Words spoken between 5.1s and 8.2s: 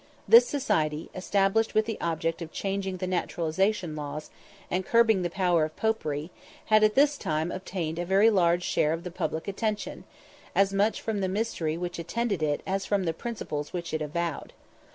the power of popery, had at this period obtained a